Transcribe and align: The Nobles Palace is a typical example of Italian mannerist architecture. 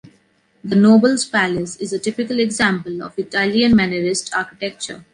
The 0.63 0.75
Nobles 0.75 1.25
Palace 1.25 1.75
is 1.75 1.93
a 1.93 1.99
typical 1.99 2.39
example 2.39 3.03
of 3.03 3.19
Italian 3.19 3.73
mannerist 3.75 4.31
architecture. 4.35 5.05